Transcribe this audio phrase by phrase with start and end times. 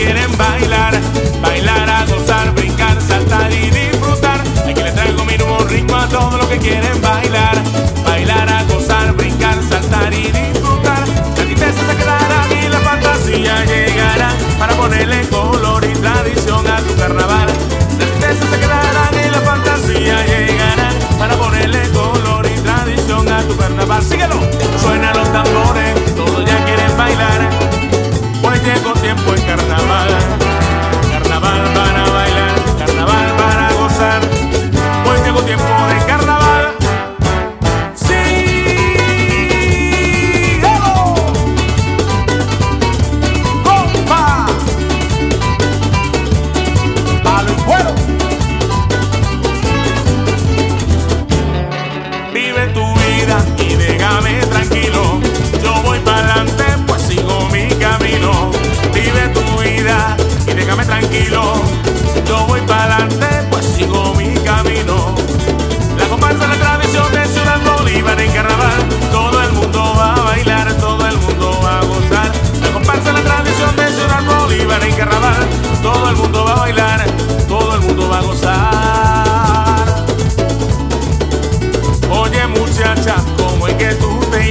[0.00, 0.98] quieren bailar,
[1.42, 4.40] bailar a gozar, brincar, saltar y disfrutar.
[4.66, 7.89] Aquí les traigo mi nuevo ritmo a todos los que quieren bailar.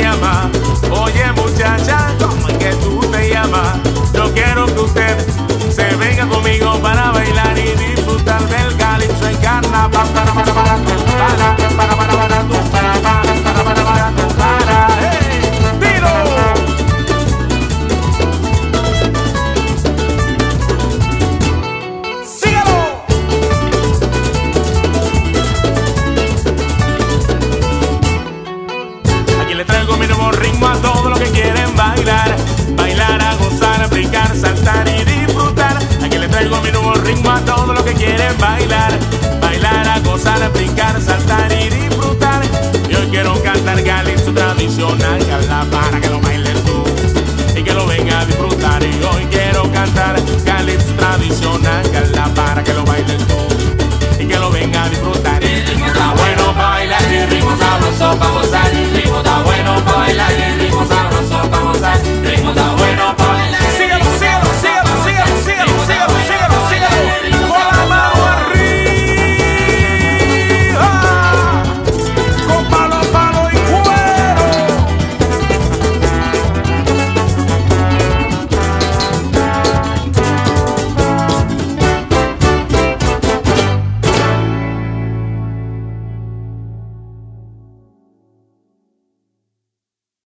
[0.02, 1.30] Oh yeah.
[1.36, 1.39] oye
[51.30, 53.48] tradicional, que la para que lo bailen todo
[54.20, 55.44] y que lo venga a disfrutar.
[55.44, 58.39] El ritmo está bueno, baila y ritmo sabroso,